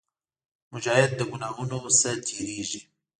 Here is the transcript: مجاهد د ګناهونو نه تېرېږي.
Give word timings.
مجاهد 0.73 1.11
د 1.17 1.21
ګناهونو 1.31 1.77
نه 2.03 2.11
تېرېږي. 2.27 2.81